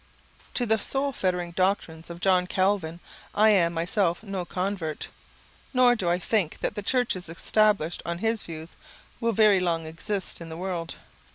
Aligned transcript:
To 0.55 0.65
the 0.65 0.79
soul 0.79 1.11
fettering 1.11 1.51
doctrines 1.51 2.09
of 2.09 2.19
John 2.21 2.47
Calvin 2.47 2.99
I 3.35 3.49
am 3.51 3.75
myself 3.75 4.23
no 4.23 4.45
convert; 4.45 5.09
nor 5.75 5.93
do 5.95 6.09
I 6.09 6.17
think 6.17 6.57
that 6.61 6.73
the 6.73 6.81
churches 6.81 7.29
established 7.29 8.01
on 8.03 8.17
his 8.17 8.41
views 8.41 8.75
will 9.19 9.31
very 9.31 9.59
long 9.59 9.85
exist 9.85 10.41
in 10.41 10.49
the 10.49 10.57
world. 10.57 10.95